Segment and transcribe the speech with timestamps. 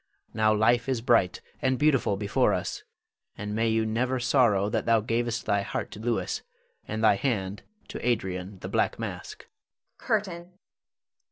[0.33, 2.81] Now life is bright and beautiful before us,
[3.37, 6.41] and may you never sorrow that thou gav'st thy heart to Louis,
[6.87, 9.47] and thy hand to Adrian the "Black Mask."
[9.99, 10.53] CURTAIN.